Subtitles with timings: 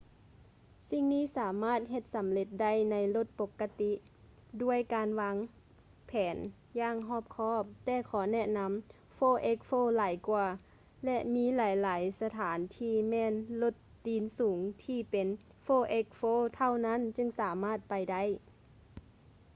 [0.89, 3.91] ສິ່ງນີ້ສາມາດເຮັດສຳເລັດໄດ້ໃນລົດປົກກະຕິ
[4.63, 5.35] ດ້ວຍການການວາງ
[6.05, 6.37] ແຜນ
[6.79, 8.71] ຢ່າງຮອບຄອບ ແຕ່ຂໍແນະນຳ
[9.33, 10.47] 4x4 ຫຼາຍກ່ວາ
[11.05, 13.75] ແລະ ມີຫຼາຍໆສະຖານທີ່ແມ່ນລົດ
[14.05, 15.27] ຕີນສູງທີ່ເປັນ
[15.65, 16.21] 4x4
[16.55, 18.23] ເທົ່ານັ້ນຈຶ່ງສາມາດໄປໄດ້